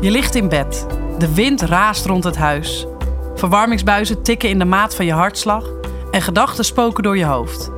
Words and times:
Je 0.00 0.10
ligt 0.10 0.34
in 0.34 0.48
bed. 0.48 0.86
De 1.18 1.34
wind 1.34 1.60
raast 1.60 2.06
rond 2.06 2.24
het 2.24 2.36
huis. 2.36 2.86
Verwarmingsbuizen 3.34 4.22
tikken 4.22 4.48
in 4.48 4.58
de 4.58 4.64
maat 4.64 4.94
van 4.94 5.04
je 5.04 5.12
hartslag 5.12 5.64
en 6.10 6.22
gedachten 6.22 6.64
spoken 6.64 7.02
door 7.02 7.16
je 7.16 7.24
hoofd. 7.24 7.70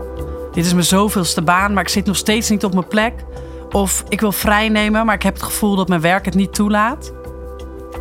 Dit 0.52 0.66
is 0.66 0.72
mijn 0.72 0.84
zoveelste 0.84 1.42
baan, 1.42 1.72
maar 1.72 1.82
ik 1.82 1.88
zit 1.88 2.06
nog 2.06 2.16
steeds 2.16 2.48
niet 2.48 2.64
op 2.64 2.74
mijn 2.74 2.88
plek. 2.88 3.12
Of 3.70 4.04
ik 4.08 4.20
wil 4.20 4.32
vrijnemen, 4.32 5.06
maar 5.06 5.14
ik 5.14 5.22
heb 5.22 5.34
het 5.34 5.42
gevoel 5.42 5.76
dat 5.76 5.88
mijn 5.88 6.00
werk 6.00 6.24
het 6.24 6.34
niet 6.34 6.54
toelaat. 6.54 7.12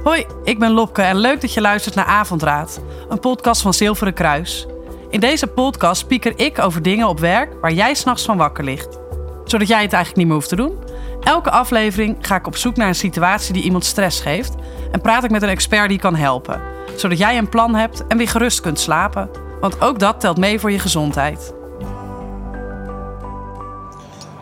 Hoi, 0.04 0.26
ik 0.44 0.60
ben 0.60 0.72
Lopke 0.72 1.02
en 1.02 1.18
leuk 1.18 1.42
dat 1.42 1.54
je 1.54 1.62
luistert 1.62 1.96
naar 1.96 2.06
Avondraad, 2.06 2.82
een 3.10 3.20
podcast 3.20 3.62
van 3.62 3.74
Zilveren 3.74 4.14
Kruis. 4.14 4.68
In 5.10 5.20
deze 5.20 5.48
podcast 5.48 6.08
pieker 6.08 6.34
ik 6.36 6.60
over 6.60 6.82
dingen 6.82 7.08
op 7.08 7.20
werk 7.20 7.54
waar 7.62 7.74
jij 7.74 7.94
s'nachts 7.94 8.26
van 8.26 8.38
wakker 8.38 8.64
ligt. 8.64 9.00
Zodat 9.46 9.68
jij 9.68 9.82
het 9.82 9.94
eigenlijk 9.94 10.16
niet 10.16 10.26
meer 10.26 10.36
hoeft 10.36 10.50
te 10.50 10.56
doen. 10.56 10.78
Elke 11.24 11.52
aflevering 11.52 12.18
ga 12.22 12.36
ik 12.36 12.48
op 12.48 12.56
zoek 12.56 12.76
naar 12.76 12.88
een 12.88 12.96
situatie 12.96 13.54
die 13.54 13.64
iemand 13.64 13.86
stress 13.86 14.22
geeft 14.22 14.56
en 14.92 15.02
praat 15.02 15.24
ik 15.24 15.32
met 15.32 15.42
een 15.42 15.50
expert 15.50 15.90
die 15.90 16.00
kan 16.00 16.16
helpen. 16.16 16.62
Zodat 16.96 17.18
jij 17.18 17.38
een 17.38 17.50
plan 17.50 17.76
hebt 17.76 18.08
en 18.08 18.18
weer 18.18 18.28
gerust 18.28 18.62
kunt 18.62 18.80
slapen. 18.80 19.30
Want 19.60 19.82
ook 19.82 20.00
dat 20.00 20.20
telt 20.20 20.38
mee 20.38 20.60
voor 20.60 20.72
je 20.72 20.80
gezondheid. 20.80 21.54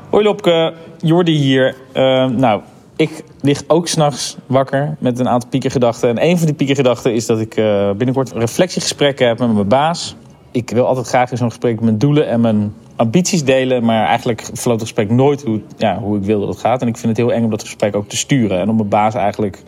Hoi 0.09 0.23
Lopke, 0.23 0.73
Jordi 0.97 1.37
hier. 1.37 1.75
Uh, 1.93 2.25
nou, 2.25 2.61
ik 2.95 3.23
lig 3.41 3.63
ook 3.67 3.87
s'nachts 3.87 4.37
wakker 4.45 4.95
met 4.99 5.19
een 5.19 5.29
aantal 5.29 5.49
piekergedachten. 5.49 6.09
En 6.09 6.23
een 6.23 6.37
van 6.37 6.45
die 6.45 6.55
piekergedachten 6.55 7.13
is 7.13 7.25
dat 7.25 7.39
ik 7.39 7.57
uh, 7.57 7.91
binnenkort 7.91 8.31
reflectiegesprekken 8.31 9.27
heb 9.27 9.39
met 9.39 9.53
mijn 9.53 9.67
baas. 9.67 10.15
Ik 10.51 10.69
wil 10.69 10.87
altijd 10.87 11.07
graag 11.07 11.31
in 11.31 11.37
zo'n 11.37 11.49
gesprek 11.49 11.81
mijn 11.81 11.97
doelen 11.97 12.27
en 12.27 12.41
mijn 12.41 12.73
ambities 12.99 13.43
delen. 13.43 13.85
Maar 13.85 14.05
eigenlijk 14.05 14.41
verloopt 14.41 14.81
het 14.81 14.89
gesprek 14.89 15.09
nooit 15.09 15.43
hoe, 15.43 15.61
ja, 15.77 15.99
hoe 15.99 16.17
ik 16.17 16.23
wil 16.23 16.39
dat 16.39 16.49
het 16.49 16.59
gaat. 16.59 16.81
En 16.81 16.87
ik 16.87 16.97
vind 16.97 17.17
het 17.17 17.17
heel 17.17 17.35
eng 17.35 17.43
om 17.43 17.49
dat 17.49 17.61
gesprek 17.61 17.95
ook 17.95 18.09
te 18.09 18.17
sturen. 18.17 18.59
En 18.59 18.69
om 18.69 18.75
mijn 18.75 18.89
baas 18.89 19.13
eigenlijk 19.13 19.63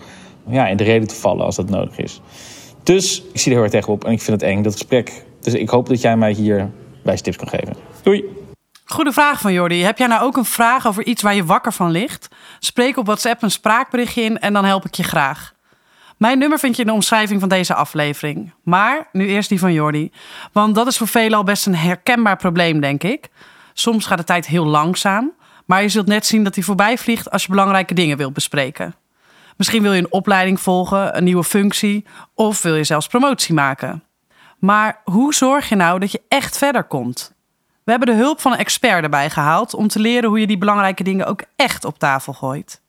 ja, 0.48 0.68
in 0.68 0.78
de 0.78 0.84
reden 0.84 1.08
te 1.08 1.16
vallen 1.16 1.46
als 1.46 1.56
dat 1.56 1.70
nodig 1.70 1.98
is. 1.98 2.22
Dus 2.84 3.24
ik 3.34 3.40
zie 3.40 3.52
er 3.52 3.58
heel 3.58 3.64
erg 3.64 3.72
tegenop 3.72 4.04
en 4.04 4.12
ik 4.12 4.22
vind 4.22 4.42
het 4.42 4.50
eng, 4.50 4.62
dat 4.62 4.74
gesprek. 4.74 5.26
Dus 5.42 5.54
ik 5.54 5.70
hoop 5.70 5.88
dat 5.88 6.02
jij 6.02 6.18
mij 6.18 6.32
hier 6.32 6.72
wijze 7.04 7.24
tips 7.24 7.38
kan 7.38 7.48
geven. 7.48 7.76
Doei! 8.04 8.24
Goede 8.86 9.12
vraag 9.12 9.42
van 9.42 9.54
Jordi. 9.54 9.84
Heb 9.84 9.98
jij 9.98 10.08
nou 10.08 10.24
ook 10.24 10.38
een 10.38 10.46
vraag 10.46 10.88
over 10.88 11.06
iets 11.06 11.22
waar 11.22 11.36
je 11.36 11.46
wakker 11.46 11.74
van 11.74 11.92
ligt? 11.92 12.28
Spreek 12.60 12.98
op 12.98 13.06
WhatsApp 13.06 13.42
een 13.42 13.52
spraakberichtje 13.52 14.22
in 14.22 14.40
en 14.40 14.54
dan 14.54 14.66
help 14.66 14.86
ik 14.86 14.94
je 14.94 15.04
graag. 15.04 15.54
Mijn 16.22 16.40
nummer 16.40 16.60
vind 16.60 16.76
je 16.76 16.82
in 16.82 16.88
de 16.88 16.94
omschrijving 16.94 17.40
van 17.40 17.50
deze 17.50 17.74
aflevering. 17.74 18.54
Maar 18.64 19.08
nu 19.12 19.28
eerst 19.28 19.50
die 19.50 19.60
van 19.60 19.74
Jordi. 19.74 20.12
Want 20.52 20.76
dat 20.76 20.88
is 20.88 20.98
voor 20.98 21.08
velen 21.08 21.38
al 21.38 21.44
best 21.44 21.66
een 21.66 21.76
herkenbaar 21.76 22.38
probleem, 22.38 22.80
denk 22.80 23.04
ik. 23.04 23.30
Soms 23.74 24.06
gaat 24.06 24.18
de 24.18 24.24
tijd 24.24 24.48
heel 24.48 24.66
langzaam. 24.66 25.32
Maar 25.66 25.82
je 25.82 25.90
zult 25.90 26.06
net 26.06 26.26
zien 26.26 26.44
dat 26.44 26.56
hij 26.56 26.64
voorbij 26.64 26.98
vliegt 26.98 27.32
als 27.32 27.44
je 27.44 27.50
belangrijke 27.50 27.94
dingen 27.94 28.18
wilt 28.18 28.34
bespreken. 28.34 28.96
Misschien 29.58 29.82
wil 29.82 29.94
je 29.94 30.00
een 30.00 30.12
opleiding 30.12 30.60
volgen, 30.60 31.18
een 31.18 31.24
nieuwe 31.24 31.44
functie 31.44 32.06
of 32.34 32.62
wil 32.62 32.76
je 32.76 32.84
zelfs 32.84 33.08
promotie 33.08 33.54
maken. 33.54 34.04
Maar 34.60 35.02
hoe 35.04 35.34
zorg 35.34 35.70
je 35.70 35.76
nou 35.76 36.00
dat 36.00 36.12
je 36.12 36.22
echt 36.28 36.58
verder 36.58 36.84
komt? 36.84 37.34
We 37.84 37.92
hebben 37.92 38.10
de 38.10 38.22
hulp 38.22 38.42
van 38.42 38.52
een 38.52 38.58
expert 38.58 39.04
erbij 39.04 39.30
gehaald 39.30 39.74
om 39.74 39.88
te 39.88 40.00
leren 40.00 40.30
hoe 40.30 40.40
je 40.40 40.48
die 40.48 40.58
belangrijke 40.58 41.04
dingen 41.04 41.26
ook 41.26 41.44
echt 41.56 41.86
op 41.86 42.00
tafel 42.00 42.34
gooit. 42.34 42.82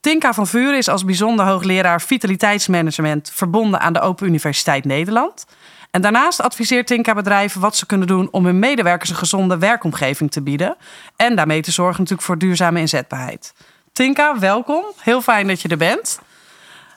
Tinka 0.00 0.32
van 0.34 0.46
Vuren 0.46 0.76
is 0.76 0.88
als 0.88 1.04
bijzonder 1.04 1.46
hoogleraar 1.46 2.02
vitaliteitsmanagement 2.02 3.30
verbonden 3.34 3.80
aan 3.80 3.92
de 3.92 4.00
Open 4.00 4.26
Universiteit 4.26 4.84
Nederland. 4.84 5.46
En 5.90 6.02
daarnaast 6.02 6.40
adviseert 6.40 6.86
Tinka 6.86 7.14
bedrijven 7.14 7.60
wat 7.60 7.76
ze 7.76 7.86
kunnen 7.86 8.06
doen 8.06 8.28
om 8.30 8.44
hun 8.44 8.58
medewerkers 8.58 9.10
een 9.10 9.16
gezonde 9.16 9.58
werkomgeving 9.58 10.30
te 10.30 10.42
bieden. 10.42 10.76
En 11.16 11.36
daarmee 11.36 11.62
te 11.62 11.70
zorgen 11.70 11.98
natuurlijk 11.98 12.26
voor 12.26 12.38
duurzame 12.38 12.80
inzetbaarheid. 12.80 13.52
Tinka, 13.92 14.38
welkom. 14.38 14.84
Heel 14.96 15.22
fijn 15.22 15.46
dat 15.46 15.60
je 15.60 15.68
er 15.68 15.76
bent. 15.76 16.20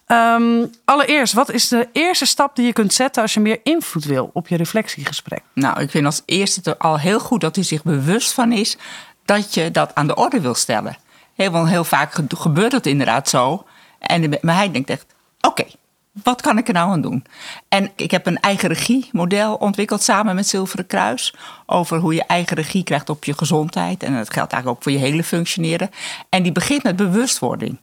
Um, 0.08 0.70
allereerst, 0.86 1.34
wat 1.34 1.52
is 1.52 1.68
de 1.68 1.90
eerste 1.92 2.26
stap 2.26 2.56
die 2.56 2.66
je 2.66 2.74
kunt 2.74 2.94
zetten 2.94 3.22
als 3.22 3.34
je 3.34 3.40
meer 3.40 3.60
invloed 3.64 4.06
wil 4.06 4.30
op 4.34 4.48
je 4.48 4.58
reflectiegesprek? 4.58 5.42
Nou, 5.54 5.82
ik 5.82 5.90
vind 5.90 6.06
als 6.06 6.22
eerste 6.26 6.78
al 6.78 7.00
heel 7.00 7.20
goed 7.20 7.42
dat 7.42 7.56
hij 7.56 7.64
zich 7.64 7.84
bewust 7.84 8.34
van 8.34 8.52
is 8.52 8.78
dat 9.26 9.54
je 9.54 9.72
dat 9.72 9.96
aan 9.96 10.08
de 10.08 10.16
orde 10.16 10.42
wil 10.42 10.56
stellen. 10.56 10.98
Heel, 11.36 11.66
heel 11.66 11.84
vaak 11.84 12.20
gebeurt 12.36 12.72
dat 12.72 12.86
inderdaad 12.86 13.30
zo. 13.30 13.66
En 14.00 14.38
maar 14.42 14.56
hij 14.56 14.72
denkt 14.72 14.90
echt: 14.90 15.06
oké, 15.42 15.66
wat 16.24 16.42
kan 16.42 16.58
ik 16.58 16.68
er 16.68 16.74
nou 16.74 16.92
aan 16.92 17.02
doen? 17.02 17.26
En 17.68 17.92
ik 17.96 18.12
heb 18.12 18.26
een 18.26 18.40
eigen 18.40 18.70
regiemodel 18.70 19.56
ontwikkeld 19.56 20.04
samen 20.04 20.36
met 20.36 20.48
Zilveren 20.48 20.88
Kruis. 20.88 21.34
Over 21.66 21.98
hoe 21.98 22.14
je 22.14 22.24
eigen 22.24 22.56
regie 22.56 22.84
krijgt 22.84 23.10
op 23.10 23.24
je 23.24 23.34
gezondheid. 23.34 24.04
En 24.04 24.14
dat 24.14 24.34
geldt 24.34 24.52
eigenlijk 24.52 24.68
ook 24.68 24.84
voor 24.84 24.92
je 24.92 25.08
hele 25.08 25.24
functioneren. 25.24 25.90
En 26.30 26.44
die 26.44 26.52
begint 26.52 26.84
met 26.84 26.96
bewustwording. 26.96 27.78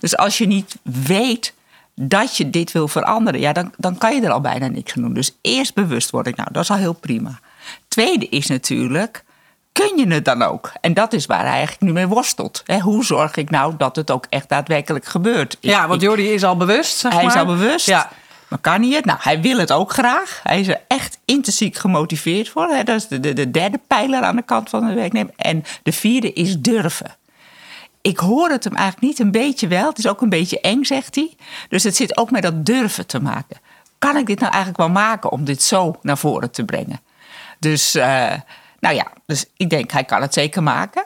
Dus 0.00 0.16
als 0.16 0.38
je 0.38 0.46
niet 0.46 0.76
weet 0.82 1.54
dat 1.94 2.36
je 2.36 2.50
dit 2.50 2.72
wil 2.72 2.88
veranderen, 2.88 3.40
ja, 3.40 3.52
dan, 3.52 3.72
dan 3.76 3.98
kan 3.98 4.14
je 4.14 4.20
er 4.22 4.32
al 4.32 4.40
bijna 4.40 4.66
niks 4.66 4.96
aan 4.96 5.02
doen. 5.02 5.14
Dus 5.14 5.36
eerst 5.40 5.74
bewustwording, 5.74 6.36
nou, 6.36 6.48
dat 6.52 6.62
is 6.62 6.70
al 6.70 6.76
heel 6.76 6.92
prima. 6.92 7.40
Tweede 7.88 8.28
is 8.28 8.46
natuurlijk, 8.46 9.24
kun 9.74 9.96
je 9.96 10.14
het 10.14 10.24
dan 10.24 10.42
ook? 10.42 10.72
En 10.80 10.94
dat 10.94 11.12
is 11.12 11.26
waar 11.26 11.40
hij 11.40 11.48
eigenlijk 11.50 11.80
nu 11.80 11.92
mee 11.92 12.06
worstelt. 12.06 12.62
hoe 12.80 13.04
zorg 13.04 13.36
ik 13.36 13.50
nou 13.50 13.74
dat 13.76 13.96
het 13.96 14.10
ook 14.10 14.26
echt 14.28 14.48
daadwerkelijk 14.48 15.04
gebeurt? 15.04 15.56
Ja, 15.60 15.88
want 15.88 16.00
Jordi 16.00 16.32
is 16.32 16.44
al 16.44 16.56
bewust, 16.56 16.98
zeg 16.98 17.12
Hij 17.12 17.24
is 17.24 17.34
al 17.34 17.46
bewust. 17.46 17.86
Ja. 17.86 18.10
Maar 18.48 18.58
kan 18.58 18.82
hij 18.82 18.90
het? 18.90 19.04
Nou, 19.04 19.18
hij 19.22 19.40
wil 19.40 19.58
het 19.58 19.72
ook 19.72 19.92
graag. 19.92 20.40
Hij 20.42 20.60
is 20.60 20.68
er 20.68 20.80
echt 20.88 21.18
intrinsiek 21.24 21.76
gemotiveerd 21.76 22.48
voor. 22.48 22.68
Dat 22.84 22.96
is 22.96 23.08
de, 23.08 23.20
de, 23.20 23.32
de 23.32 23.50
derde 23.50 23.80
pijler 23.86 24.22
aan 24.22 24.36
de 24.36 24.42
kant 24.42 24.68
van 24.68 24.86
de 24.86 24.94
werknemer. 24.94 25.32
En 25.36 25.64
de 25.82 25.92
vierde 25.92 26.32
is 26.32 26.58
durven 26.58 27.16
ik 28.04 28.18
hoor 28.18 28.50
het 28.50 28.64
hem 28.64 28.74
eigenlijk 28.74 29.06
niet 29.06 29.18
een 29.18 29.30
beetje 29.30 29.68
wel. 29.68 29.88
Het 29.88 29.98
is 29.98 30.06
ook 30.06 30.20
een 30.20 30.28
beetje 30.28 30.60
eng, 30.60 30.84
zegt 30.84 31.14
hij. 31.14 31.36
Dus 31.68 31.82
het 31.82 31.96
zit 31.96 32.16
ook 32.16 32.30
met 32.30 32.42
dat 32.42 32.66
durven 32.66 33.06
te 33.06 33.20
maken. 33.20 33.56
Kan 33.98 34.16
ik 34.16 34.26
dit 34.26 34.38
nou 34.38 34.52
eigenlijk 34.52 34.82
wel 34.82 35.02
maken 35.02 35.32
om 35.32 35.44
dit 35.44 35.62
zo 35.62 35.98
naar 36.02 36.18
voren 36.18 36.50
te 36.50 36.64
brengen? 36.64 37.00
Dus, 37.58 37.94
uh, 37.94 38.32
nou 38.84 38.96
ja, 38.96 39.12
dus 39.26 39.46
ik 39.56 39.70
denk 39.70 39.90
hij 39.90 40.04
kan 40.04 40.20
het 40.20 40.34
zeker 40.34 40.62
maken. 40.62 41.04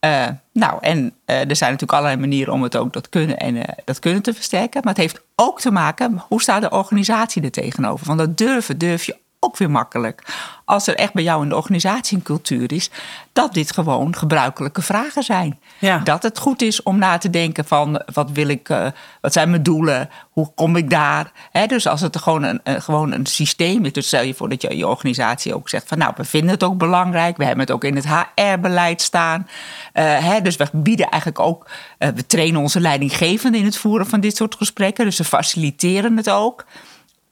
Uh, 0.00 0.26
nou, 0.52 0.78
en 0.80 0.98
uh, 1.26 1.48
er 1.48 1.56
zijn 1.56 1.70
natuurlijk 1.70 1.98
allerlei 1.98 2.20
manieren 2.20 2.52
om 2.52 2.62
het 2.62 2.76
ook 2.76 2.92
dat 2.92 3.08
kunnen 3.08 3.38
en 3.38 3.62
dat 3.84 3.98
kunnen 3.98 4.22
te 4.22 4.34
versterken. 4.34 4.80
Maar 4.84 4.92
het 4.92 5.02
heeft 5.02 5.22
ook 5.34 5.60
te 5.60 5.70
maken, 5.70 6.24
hoe 6.28 6.42
staat 6.42 6.62
de 6.62 6.70
organisatie 6.70 7.42
er 7.42 7.50
tegenover? 7.50 8.06
Want 8.06 8.18
dat 8.18 8.38
durven 8.38 8.78
durf 8.78 9.04
je 9.04 9.16
ook 9.46 9.56
weer 9.56 9.70
makkelijk. 9.70 10.22
Als 10.64 10.86
er 10.86 10.94
echt 10.94 11.12
bij 11.12 11.22
jou 11.22 11.42
in 11.42 11.48
de 11.48 11.56
organisatie 11.56 12.16
een 12.16 12.22
cultuur 12.22 12.72
is, 12.72 12.90
dat 13.32 13.54
dit 13.54 13.72
gewoon 13.72 14.16
gebruikelijke 14.16 14.82
vragen 14.82 15.22
zijn. 15.22 15.58
Ja. 15.78 15.98
Dat 15.98 16.22
het 16.22 16.38
goed 16.38 16.62
is 16.62 16.82
om 16.82 16.98
na 16.98 17.18
te 17.18 17.30
denken 17.30 17.64
van 17.64 18.02
wat 18.12 18.30
wil 18.30 18.48
ik, 18.48 18.68
uh, 18.68 18.86
wat 19.20 19.32
zijn 19.32 19.50
mijn 19.50 19.62
doelen, 19.62 20.10
hoe 20.30 20.52
kom 20.54 20.76
ik 20.76 20.90
daar. 20.90 21.32
dus 21.66 21.86
als 21.86 22.00
het 22.00 22.16
gewoon 22.16 22.42
een, 22.42 22.82
gewoon 22.82 23.12
een 23.12 23.26
systeem 23.26 23.84
is, 23.84 23.92
dus 23.92 24.06
stel 24.06 24.22
je 24.22 24.34
voor 24.34 24.48
dat 24.48 24.62
je 24.62 24.76
je 24.76 24.88
organisatie 24.88 25.54
ook 25.54 25.68
zegt 25.68 25.88
van 25.88 25.98
nou, 25.98 26.12
we 26.16 26.24
vinden 26.24 26.50
het 26.50 26.62
ook 26.62 26.78
belangrijk, 26.78 27.36
we 27.36 27.44
hebben 27.44 27.64
het 27.64 27.74
ook 27.74 27.84
in 27.84 27.96
het 27.96 28.06
HR-beleid 28.08 29.02
staan. 29.02 29.48
Uh, 29.94 30.34
dus 30.42 30.56
we 30.56 30.68
bieden 30.72 31.08
eigenlijk 31.08 31.40
ook, 31.42 31.70
we 31.98 32.26
trainen 32.26 32.60
onze 32.60 32.80
leidinggevenden 32.80 33.60
in 33.60 33.66
het 33.66 33.76
voeren 33.76 34.06
van 34.06 34.20
dit 34.20 34.36
soort 34.36 34.54
gesprekken, 34.54 35.04
dus 35.04 35.16
ze 35.16 35.24
faciliteren 35.24 36.16
het 36.16 36.30
ook. 36.30 36.64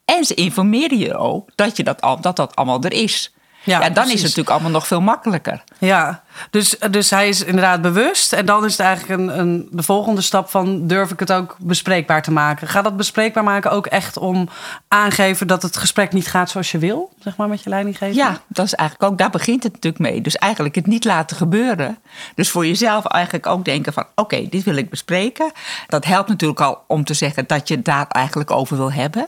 En 0.04 0.25
ze 0.25 0.34
informeren 0.34 0.98
je 0.98 1.16
ook 1.16 1.50
dat, 1.54 1.76
je 1.76 1.84
dat, 1.84 2.00
al, 2.00 2.20
dat 2.20 2.37
dat 2.37 2.56
allemaal 2.56 2.82
er 2.82 2.92
is. 2.92 3.32
Ja, 3.65 3.81
ja, 3.81 3.91
dan 3.91 4.04
is 4.04 4.12
het 4.12 4.22
natuurlijk 4.22 4.50
allemaal 4.50 4.70
nog 4.70 4.87
veel 4.87 5.00
makkelijker. 5.00 5.65
Ja, 5.78 6.24
dus, 6.50 6.77
dus 6.91 7.11
hij 7.11 7.28
is 7.28 7.45
inderdaad 7.45 7.83
bewust. 7.83 8.33
En 8.33 8.47
dan 8.47 8.65
is 8.65 8.72
het 8.77 8.87
eigenlijk 8.87 9.21
een, 9.21 9.39
een, 9.39 9.69
de 9.71 9.83
volgende 9.83 10.21
stap 10.21 10.50
van... 10.50 10.87
durf 10.87 11.11
ik 11.11 11.21
het 11.21 11.33
ook 11.33 11.56
bespreekbaar 11.59 12.22
te 12.22 12.31
maken? 12.31 12.69
Ga 12.69 12.83
dat 12.83 12.97
bespreekbaar 12.97 13.45
maken 13.45 13.71
ook 13.71 13.87
echt 13.87 14.17
om 14.17 14.49
aangeven... 14.89 15.47
dat 15.47 15.62
het 15.62 15.77
gesprek 15.77 16.12
niet 16.12 16.28
gaat 16.28 16.50
zoals 16.50 16.71
je 16.71 16.78
wil, 16.78 17.12
zeg 17.19 17.37
maar, 17.37 17.49
met 17.49 17.62
je 17.62 17.71
leidinggever? 17.71 18.17
Ja, 18.17 18.39
dat 18.49 18.67
is 18.67 18.75
eigenlijk 18.75 19.12
ook, 19.12 19.19
daar 19.19 19.31
begint 19.31 19.62
het 19.62 19.73
natuurlijk 19.73 20.03
mee. 20.03 20.21
Dus 20.21 20.37
eigenlijk 20.37 20.75
het 20.75 20.87
niet 20.87 21.05
laten 21.05 21.37
gebeuren. 21.37 21.99
Dus 22.35 22.50
voor 22.50 22.67
jezelf 22.67 23.06
eigenlijk 23.06 23.47
ook 23.47 23.64
denken 23.64 23.93
van... 23.93 24.06
oké, 24.14 24.49
dit 24.49 24.64
wil 24.64 24.76
ik 24.76 24.91
bespreken. 24.91 25.53
Dat 25.87 26.05
helpt 26.05 26.29
natuurlijk 26.29 26.61
al 26.61 26.85
om 26.87 27.05
te 27.05 27.14
zeggen 27.14 27.44
dat 27.47 27.69
je 27.69 27.82
daar 27.82 28.06
eigenlijk 28.08 28.50
over 28.50 28.76
wil 28.76 28.93
hebben 28.93 29.26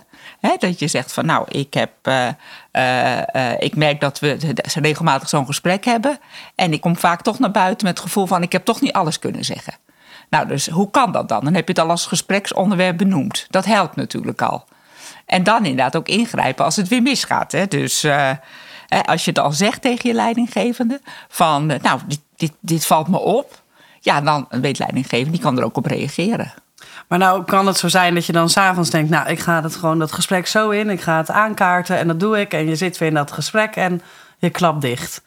dat 0.58 0.78
je 0.78 0.88
zegt 0.88 1.12
van 1.12 1.26
nou, 1.26 1.46
ik, 1.48 1.75
heb, 1.75 1.90
uh, 2.02 2.28
uh, 2.72 3.52
ik 3.58 3.76
merk 3.76 4.00
dat 4.00 4.19
we 4.19 4.54
regelmatig 4.75 5.28
zo'n 5.28 5.46
gesprek 5.46 5.84
hebben. 5.84 6.19
En 6.54 6.72
ik 6.72 6.80
kom 6.80 6.95
vaak 6.96 7.22
toch 7.22 7.38
naar 7.38 7.50
buiten 7.50 7.87
met 7.87 7.96
het 7.96 8.06
gevoel 8.06 8.26
van 8.26 8.43
ik 8.43 8.52
heb 8.52 8.64
toch 8.64 8.81
niet 8.81 8.93
alles 8.93 9.19
kunnen 9.19 9.44
zeggen. 9.44 9.75
Nou, 10.31 10.46
dus 10.46 10.69
hoe 10.69 10.90
kan 10.90 11.12
dat 11.12 11.28
dan? 11.28 11.44
Dan 11.44 11.54
heb 11.54 11.66
je 11.66 11.72
het 11.72 11.82
al 11.82 11.90
als 11.90 12.06
gespreksonderwerp 12.06 12.96
benoemd. 12.98 13.46
Dat 13.50 13.64
helpt 13.64 13.96
natuurlijk 13.96 14.43
al. 14.43 14.64
En 15.26 15.43
dan 15.43 15.64
inderdaad 15.64 15.96
ook 15.96 16.08
ingrijpen 16.08 16.64
als 16.64 16.76
het 16.76 16.88
weer 16.88 17.02
misgaat. 17.02 17.52
Hè? 17.52 17.66
Dus 17.66 18.06
als 18.88 19.25
je 19.25 19.31
het 19.31 19.38
al 19.38 19.52
zegt 19.52 19.82
tegen 19.82 20.08
je 20.08 20.14
leidinggevende 20.14 21.00
van 21.28 21.66
nou, 21.66 22.00
dit, 22.06 22.20
dit, 22.37 22.52
dit 22.60 22.87
valt 22.87 23.08
me 23.08 23.19
op. 23.19 23.62
Ja, 24.00 24.20
dan 24.20 24.46
weet 24.50 24.78
leidinggevende, 24.78 25.31
die 25.31 25.40
kan 25.40 25.58
er 25.58 25.64
ook 25.64 25.76
op 25.76 25.87
reageren. 25.87 26.52
Maar 27.08 27.19
nou 27.19 27.44
kan 27.44 27.66
het 27.66 27.76
zo 27.76 27.88
zijn 27.88 28.14
dat 28.14 28.26
je 28.26 28.32
dan 28.32 28.49
s'avonds 28.49 28.90
denkt... 28.90 29.10
nou, 29.10 29.28
ik 29.28 29.38
ga 29.38 29.62
het 29.62 29.76
gewoon 29.76 29.99
dat 29.99 30.12
gesprek 30.12 30.46
zo 30.46 30.70
in. 30.70 30.90
Ik 30.90 31.00
ga 31.00 31.16
het 31.16 31.31
aankaarten 31.31 31.99
en 31.99 32.06
dat 32.06 32.20
doe 32.20 32.40
ik. 32.40 32.52
En 32.52 32.69
je 32.69 32.76
zit 32.76 32.99
weer 32.99 33.08
in 33.08 33.14
dat 33.14 33.32
gesprek 33.32 33.76
en 33.76 34.02
je 34.38 34.50
klapt 34.50 34.81
dicht. 34.81 35.22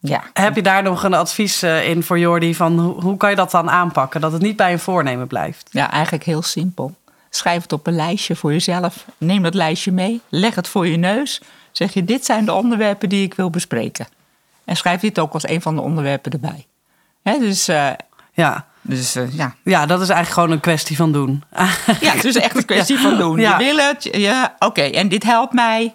Ja. 0.00 0.22
Heb 0.32 0.54
je 0.54 0.62
daar 0.62 0.82
nog 0.82 1.02
een 1.02 1.14
advies 1.14 1.62
eh, 1.62 1.88
in 1.88 2.02
voor 2.02 2.18
Jordi... 2.18 2.54
van 2.54 2.78
hoe, 2.78 3.16
kan 3.16 3.30
je 3.30 3.36
dat 3.36 3.50
dan 3.50 3.70
aanpakken? 3.70 4.20
Dat 4.20 4.32
het 4.32 4.42
niet 4.42 4.56
bij 4.56 4.72
een 4.72 4.78
voornemen 4.78 5.26
blijft? 5.26 5.68
Ja, 5.70 5.90
eigenlijk 5.90 6.24
heel 6.24 6.42
simpel. 6.42 6.94
Schrijf 7.30 7.62
het 7.62 7.72
op 7.72 7.86
een 7.86 7.94
lijstje 7.94 8.36
voor 8.36 8.52
jezelf. 8.52 9.04
Neem 9.18 9.42
dat 9.42 9.54
lijstje 9.54 9.92
mee. 9.92 10.20
Leg 10.28 10.54
het 10.54 10.68
voor 10.68 10.86
je 10.86 10.96
neus. 10.96 11.40
Zeg 11.72 11.94
je, 11.94 12.04
dit 12.04 12.24
zijn 12.24 12.44
de 12.44 12.52
onderwerpen 12.52 13.08
die 13.08 13.24
ik 13.24 13.34
wil 13.34 13.50
bespreken. 13.50 14.08
En 14.64 14.76
schrijf 14.76 15.00
dit 15.00 15.18
ook 15.18 15.32
als 15.32 15.48
een 15.48 15.62
van 15.62 15.74
de 15.74 15.80
onderwerpen 15.80 16.32
erbij. 16.32 16.66
Hè, 17.22 17.38
dus 17.38 17.68
uh, 17.68 17.90
ja. 18.32 18.66
Dus 18.80 19.16
uh, 19.16 19.34
ja. 19.34 19.54
Ja, 19.62 19.86
dat 19.86 20.00
is 20.00 20.08
eigenlijk 20.08 20.30
gewoon 20.30 20.50
een 20.50 20.60
kwestie 20.60 20.96
van 20.96 21.12
doen. 21.12 21.42
ja, 22.00 22.12
het 22.12 22.24
is 22.24 22.36
echt 22.36 22.56
een 22.56 22.64
kwestie 22.74 22.98
van 22.98 23.16
doen. 23.16 23.38
Ja. 23.38 23.58
Je 23.58 23.64
wil 23.64 23.76
het, 23.86 24.08
ja, 24.12 24.56
oké, 24.58 24.82
en 24.82 25.08
dit 25.08 25.22
helpt 25.22 25.52
mij. 25.52 25.94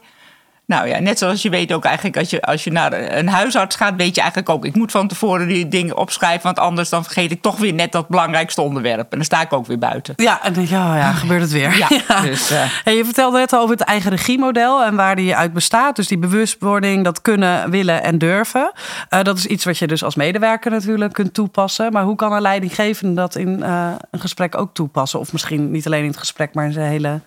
Nou 0.65 0.88
ja, 0.88 1.00
net 1.00 1.18
zoals 1.18 1.42
je 1.42 1.50
weet 1.50 1.74
ook 1.74 1.83
eigenlijk 1.86 2.18
als 2.18 2.30
je, 2.30 2.42
als 2.42 2.63
je 2.63 2.71
naar 2.71 2.94
een 3.18 3.27
huisarts 3.27 3.75
gaat, 3.75 3.94
weet 3.95 4.15
je 4.15 4.21
eigenlijk 4.21 4.50
ook, 4.50 4.65
ik 4.65 4.75
moet 4.75 4.92
van 4.92 5.07
tevoren 5.07 5.48
die 5.48 5.68
dingen 5.68 5.98
opschrijven, 5.98 6.44
want 6.44 6.60
anders 6.60 6.89
dan 6.89 7.04
vergeet 7.04 7.31
ik 7.31 7.42
toch 7.42 7.57
weer 7.57 7.74
net 7.74 7.92
dat 7.92 8.07
belangrijkste 8.07 8.62
onderwerp. 8.62 9.12
En 9.12 9.18
dan 9.18 9.24
sta 9.24 9.42
ik 9.42 9.54
ook 9.54 9.65
weer 9.65 9.80
buiten. 9.80 10.13
Ja, 10.18 10.44
en 10.44 10.54
dan 10.54 10.68
ja, 10.68 10.98
ja, 10.98 11.12
gebeurt 11.12 11.42
het 11.42 11.51
weer. 11.51 11.77
Ja, 11.77 11.88
Dus, 12.21 12.51
uh... 12.51 12.63
hey, 12.83 12.95
je 12.95 13.06
vertelde 13.06 13.38
net 13.38 13.54
al 13.54 13.62
over 13.62 13.75
het 13.75 13.86
eigen 13.86 14.12
regiemodel 14.12 14.83
en 14.83 14.95
waar 14.95 15.15
die 15.15 15.36
uit 15.36 15.54
bestaat. 15.54 15.95
Dus 15.95 16.07
die 16.07 16.18
bewustwording, 16.18 17.04
dat 17.04 17.21
kunnen, 17.21 17.69
willen 17.69 18.04
en 18.04 18.18
durven. 18.18 18.71
Uh, 19.10 19.21
dat 19.21 19.38
is 19.38 19.45
iets 19.45 19.65
wat 19.65 19.77
je 19.77 19.88
dus 19.88 20.04
als 20.04 20.15
medewerker 20.15 20.71
natuurlijk 20.71 21.13
kunt 21.13 21.33
toepassen. 21.33 21.92
Maar 21.92 22.04
hoe 22.04 22.15
kan 22.15 22.31
een 22.31 22.42
leidinggevende 22.42 23.13
dat 23.13 23.36
in 23.36 23.60
uh, 23.60 23.92
een 24.12 24.19
gesprek 24.19 24.57
ook 24.57 24.74
toepassen? 24.74 25.19
Of 25.19 25.31
misschien 25.31 25.71
niet 25.71 25.86
alleen 25.86 26.04
in 26.04 26.10
het 26.10 26.18
gesprek, 26.18 26.54
maar 26.54 26.65
in 26.65 26.74
zijn 26.74 26.89
hele 26.89 27.19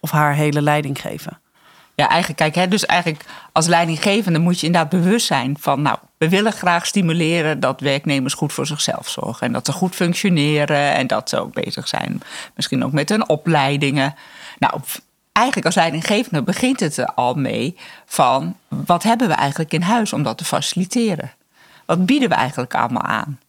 of 0.00 0.10
haar 0.10 0.34
hele 0.34 0.62
leiding 0.62 1.00
geven? 1.00 1.38
Ja, 1.98 2.08
eigenlijk, 2.08 2.38
kijk, 2.38 2.54
hè, 2.54 2.68
dus 2.68 2.86
eigenlijk 2.86 3.24
als 3.52 3.66
leidinggevende 3.66 4.38
moet 4.38 4.60
je 4.60 4.66
inderdaad 4.66 4.90
bewust 4.90 5.26
zijn 5.26 5.56
van, 5.60 5.82
nou, 5.82 5.98
we 6.18 6.28
willen 6.28 6.52
graag 6.52 6.86
stimuleren 6.86 7.60
dat 7.60 7.80
werknemers 7.80 8.34
goed 8.34 8.52
voor 8.52 8.66
zichzelf 8.66 9.08
zorgen. 9.08 9.46
En 9.46 9.52
dat 9.52 9.66
ze 9.66 9.72
goed 9.72 9.94
functioneren 9.94 10.94
en 10.94 11.06
dat 11.06 11.28
ze 11.28 11.40
ook 11.40 11.52
bezig 11.52 11.88
zijn, 11.88 12.22
misschien 12.54 12.84
ook 12.84 12.92
met 12.92 13.08
hun 13.08 13.28
opleidingen. 13.28 14.14
Nou, 14.58 14.80
eigenlijk 15.32 15.66
als 15.66 15.74
leidinggevende 15.74 16.42
begint 16.42 16.80
het 16.80 16.96
er 16.96 17.06
al 17.14 17.34
mee 17.34 17.76
van, 18.06 18.56
wat 18.68 19.02
hebben 19.02 19.28
we 19.28 19.34
eigenlijk 19.34 19.72
in 19.72 19.82
huis 19.82 20.12
om 20.12 20.22
dat 20.22 20.38
te 20.38 20.44
faciliteren? 20.44 21.32
Wat 21.86 22.06
bieden 22.06 22.28
we 22.28 22.34
eigenlijk 22.34 22.74
allemaal 22.74 23.02
aan? 23.02 23.40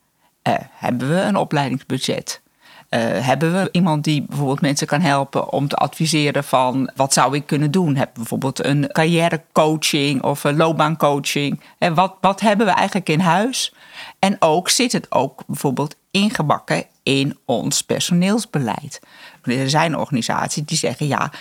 Uh, 0.43 0.53
hebben 0.71 1.09
we 1.09 1.21
een 1.21 1.35
opleidingsbudget? 1.35 2.41
Uh, 2.89 2.99
hebben 3.01 3.53
we 3.53 3.69
iemand 3.71 4.03
die 4.03 4.21
bijvoorbeeld 4.21 4.61
mensen 4.61 4.87
kan 4.87 5.01
helpen 5.01 5.51
om 5.51 5.67
te 5.67 5.75
adviseren 5.75 6.43
van 6.43 6.91
wat 6.95 7.13
zou 7.13 7.35
ik 7.35 7.45
kunnen 7.45 7.71
doen? 7.71 7.95
Heb 7.95 8.09
bijvoorbeeld 8.13 8.65
een 8.65 8.89
carrièrecoaching 8.91 10.23
of 10.23 10.43
een 10.43 10.57
loopbaancoaching? 10.57 11.61
En 11.77 11.93
wat, 11.93 12.15
wat 12.21 12.39
hebben 12.39 12.65
we 12.65 12.71
eigenlijk 12.71 13.09
in 13.09 13.19
huis? 13.19 13.73
En 14.19 14.35
ook 14.39 14.69
zit 14.69 14.91
het 14.91 15.11
ook 15.11 15.43
bijvoorbeeld 15.47 15.95
ingebakken 16.11 16.85
in 17.03 17.37
ons 17.45 17.81
personeelsbeleid. 17.81 18.99
Er 19.43 19.69
zijn 19.69 19.97
organisaties 19.97 20.65
die 20.65 20.77
zeggen 20.77 21.07
ja, 21.07 21.31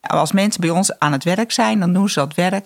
als 0.00 0.32
mensen 0.32 0.60
bij 0.60 0.70
ons 0.70 0.98
aan 0.98 1.12
het 1.12 1.24
werk 1.24 1.52
zijn, 1.52 1.80
dan 1.80 1.92
doen 1.92 2.08
ze 2.08 2.18
dat 2.18 2.34
werk 2.34 2.64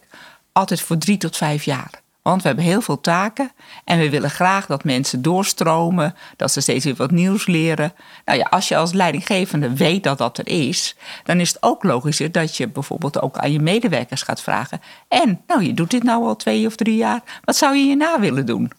altijd 0.53 0.81
voor 0.81 0.99
drie 0.99 1.17
tot 1.17 1.37
vijf 1.37 1.65
jaar. 1.65 1.91
Want 2.27 2.43
we 2.43 2.47
hebben 2.47 2.67
heel 2.67 2.81
veel 2.81 3.01
taken 3.01 3.51
en 3.85 3.99
we 3.99 4.11
willen 4.11 4.31
graag 4.31 4.67
dat 4.67 4.85
mensen 4.85 5.23
doorstromen, 5.23 6.15
dat 6.37 6.53
ze 6.53 6.61
steeds 6.61 6.85
weer 6.85 6.95
wat 6.95 7.11
nieuws 7.11 7.47
leren. 7.47 7.93
Nou 8.25 8.39
ja, 8.39 8.45
als 8.45 8.69
je 8.69 8.77
als 8.77 8.93
leidinggevende 8.93 9.77
weet 9.77 10.03
dat 10.03 10.19
dat 10.19 10.39
er 10.39 10.49
is, 10.49 10.97
dan 11.25 11.41
is 11.41 11.49
het 11.49 11.63
ook 11.63 11.83
logischer 11.83 12.33
dat 12.33 12.57
je 12.57 12.69
bijvoorbeeld 12.69 13.23
ook 13.23 13.39
aan 13.39 13.53
je 13.53 13.61
medewerkers 13.61 14.23
gaat 14.23 14.41
vragen. 14.41 14.81
En, 15.09 15.41
nou, 15.47 15.63
je 15.63 15.75
doet 15.75 15.91
dit 15.91 16.03
nou 16.03 16.25
al 16.25 16.37
twee 16.37 16.67
of 16.67 16.77
drie 16.77 16.97
jaar, 16.97 17.21
wat 17.45 17.57
zou 17.57 17.77
je 17.77 17.85
hierna 17.85 18.21
willen 18.21 18.47
doen? 18.47 18.73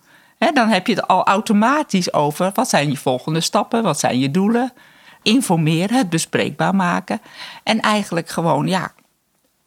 dan 0.54 0.70
heb 0.70 0.88
je 0.88 0.94
het 0.94 1.08
al 1.08 1.24
automatisch 1.26 2.14
over 2.14 2.52
wat 2.54 2.70
zijn 2.70 2.90
je 2.90 2.98
volgende 2.98 3.42
stappen, 3.42 3.84
wat 3.84 4.00
zijn 4.00 4.20
je 4.20 4.32
doelen. 4.32 4.74
Informeren, 5.22 5.98
het 5.98 6.10
bespreekbaar 6.10 6.76
maken 6.76 7.22
en 7.64 7.80
eigenlijk 7.80 8.30
gewoon, 8.30 8.68
ja, 8.68 8.92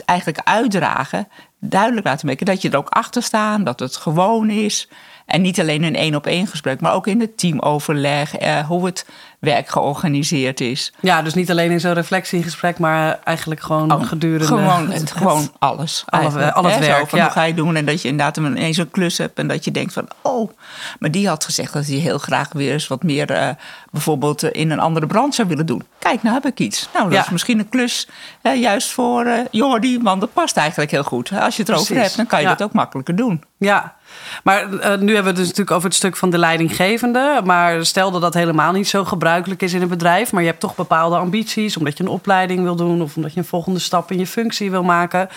eigenlijk 0.04 0.40
uitdragen 0.44 1.28
duidelijk 1.60 2.06
laten 2.06 2.26
maken 2.26 2.46
dat 2.46 2.62
je 2.62 2.70
er 2.70 2.76
ook 2.76 2.88
achter 2.88 3.22
staat, 3.22 3.64
dat 3.64 3.80
het 3.80 3.96
gewoon 3.96 4.50
is. 4.50 4.88
En 5.30 5.42
niet 5.42 5.60
alleen 5.60 5.82
een 5.82 5.96
één 5.96 6.14
op 6.14 6.26
één 6.26 6.46
gesprek, 6.46 6.80
maar 6.80 6.92
ook 6.92 7.06
in 7.06 7.20
het 7.20 7.38
teamoverleg, 7.38 8.36
eh, 8.36 8.66
hoe 8.66 8.86
het 8.86 9.06
werk 9.38 9.68
georganiseerd 9.68 10.60
is. 10.60 10.92
Ja, 11.00 11.22
dus 11.22 11.34
niet 11.34 11.50
alleen 11.50 11.70
in 11.70 11.80
zo'n 11.80 11.92
reflectiegesprek, 11.92 12.78
maar 12.78 13.18
eigenlijk 13.24 13.60
gewoon 13.60 13.92
oh, 13.92 14.02
gedurende... 14.02 14.46
Gewoon, 14.46 14.90
het, 14.90 15.10
gewoon 15.10 15.52
alles. 15.58 16.04
Alle, 16.06 16.52
al 16.52 16.64
het 16.64 16.78
werk, 16.78 17.08
van, 17.08 17.20
Hoe 17.20 17.30
ga 17.30 17.42
je 17.42 17.54
doen? 17.54 17.76
En 17.76 17.84
dat 17.84 18.02
je 18.02 18.08
inderdaad 18.08 18.36
ineens 18.36 18.76
een 18.76 18.90
klus 18.90 19.18
hebt 19.18 19.38
en 19.38 19.48
dat 19.48 19.64
je 19.64 19.70
denkt 19.70 19.92
van... 19.92 20.08
oh, 20.22 20.50
maar 20.98 21.10
die 21.10 21.28
had 21.28 21.44
gezegd 21.44 21.72
dat 21.72 21.86
hij 21.86 21.96
heel 21.96 22.18
graag 22.18 22.52
weer 22.52 22.72
eens 22.72 22.86
wat 22.86 23.02
meer... 23.02 23.30
Uh, 23.30 23.48
bijvoorbeeld 23.90 24.42
in 24.42 24.70
een 24.70 24.80
andere 24.80 25.06
brand 25.06 25.34
zou 25.34 25.48
willen 25.48 25.66
doen. 25.66 25.82
Kijk, 25.98 26.22
nou 26.22 26.34
heb 26.34 26.46
ik 26.46 26.60
iets. 26.60 26.88
Nou, 26.92 27.04
dat 27.04 27.14
ja. 27.14 27.20
is 27.20 27.30
misschien 27.30 27.58
een 27.58 27.68
klus 27.68 28.08
uh, 28.42 28.60
juist 28.60 28.90
voor 28.90 29.26
uh, 29.26 29.38
Jordi, 29.50 30.00
want 30.02 30.20
dat 30.20 30.32
past 30.32 30.56
eigenlijk 30.56 30.90
heel 30.90 31.02
goed. 31.02 31.32
Als 31.40 31.56
je 31.56 31.62
het 31.62 31.70
erover 31.70 31.96
hebt, 31.96 32.16
dan 32.16 32.26
kan 32.26 32.40
je 32.40 32.46
ja. 32.46 32.54
dat 32.54 32.62
ook 32.62 32.72
makkelijker 32.72 33.16
doen. 33.16 33.42
Ja, 33.58 33.96
maar 34.44 34.72
uh, 34.72 34.80
nu 34.80 35.14
hebben 35.14 35.22
we 35.22 35.28
het 35.28 35.36
dus 35.36 35.46
natuurlijk 35.46 35.70
over 35.70 35.88
het 35.88 35.96
stuk 35.96 36.16
van 36.16 36.30
de 36.30 36.38
leidinggevende. 36.38 37.40
Maar 37.44 37.86
stel 37.86 38.10
dat 38.10 38.20
dat 38.20 38.34
helemaal 38.34 38.72
niet 38.72 38.88
zo 38.88 39.04
gebruikelijk 39.04 39.62
is 39.62 39.72
in 39.72 39.82
een 39.82 39.88
bedrijf. 39.88 40.32
Maar 40.32 40.42
je 40.42 40.48
hebt 40.48 40.60
toch 40.60 40.74
bepaalde 40.74 41.16
ambities. 41.16 41.76
Omdat 41.76 41.98
je 41.98 42.04
een 42.04 42.10
opleiding 42.10 42.62
wil 42.62 42.76
doen. 42.76 43.02
Of 43.02 43.16
omdat 43.16 43.32
je 43.32 43.38
een 43.38 43.46
volgende 43.46 43.78
stap 43.78 44.10
in 44.10 44.18
je 44.18 44.26
functie 44.26 44.70
wil 44.70 44.82
maken. 44.82 45.28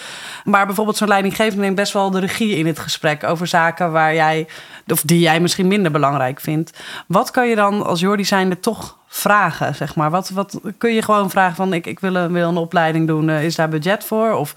Maar 0.43 0.65
bijvoorbeeld 0.65 0.97
zo'n 0.97 1.07
leidinggevende 1.07 1.61
neemt 1.61 1.75
best 1.75 1.93
wel 1.93 2.11
de 2.11 2.19
regie 2.19 2.55
in 2.55 2.65
het 2.65 2.79
gesprek. 2.79 3.23
Over 3.23 3.47
zaken 3.47 3.91
waar 3.91 4.13
jij, 4.13 4.47
of 4.87 5.01
die 5.01 5.19
jij 5.19 5.39
misschien 5.39 5.67
minder 5.67 5.91
belangrijk 5.91 6.39
vindt. 6.39 6.79
Wat 7.07 7.31
kan 7.31 7.47
je 7.47 7.55
dan 7.55 7.85
als 7.85 7.99
Jordi 7.99 8.25
zijnde 8.25 8.59
toch 8.59 8.97
vragen, 9.15 9.75
zeg 9.75 9.95
maar? 9.95 10.09
Wat, 10.09 10.29
wat 10.29 10.59
kun 10.77 10.93
je 10.93 11.01
gewoon 11.01 11.29
vragen 11.29 11.55
van 11.55 11.73
ik, 11.73 11.85
ik 11.85 11.99
wil, 11.99 12.15
een, 12.15 12.31
wil 12.31 12.49
een 12.49 12.57
opleiding 12.57 13.07
doen, 13.07 13.27
uh, 13.27 13.43
is 13.43 13.55
daar 13.55 13.69
budget 13.69 14.03
voor? 14.03 14.31
Of 14.31 14.55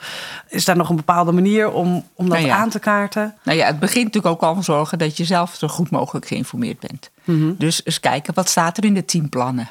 is 0.48 0.64
daar 0.64 0.76
nog 0.76 0.88
een 0.88 0.96
bepaalde 0.96 1.32
manier 1.32 1.70
om, 1.70 2.04
om 2.14 2.28
dat 2.28 2.38
nou 2.38 2.48
ja. 2.48 2.56
aan 2.56 2.68
te 2.68 2.78
kaarten? 2.78 3.34
Nou 3.42 3.58
ja, 3.58 3.66
het 3.66 3.78
begint 3.78 4.04
natuurlijk 4.04 4.34
ook 4.34 4.42
al 4.42 4.54
van 4.54 4.64
zorgen 4.64 4.98
dat 4.98 5.16
je 5.16 5.24
zelf 5.24 5.54
zo 5.54 5.68
goed 5.68 5.90
mogelijk 5.90 6.26
geïnformeerd 6.26 6.80
bent. 6.80 7.10
Mm 7.24 7.40
-hmm. 7.40 7.54
Dus 7.58 7.80
eens 7.84 8.00
kijken, 8.00 8.34
wat 8.34 8.48
staat 8.48 8.76
er 8.76 8.84
in 8.84 8.94
de 8.94 9.04
teamplannen? 9.04 9.70